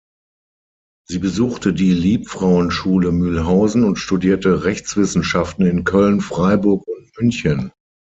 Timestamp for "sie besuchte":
1.07-1.73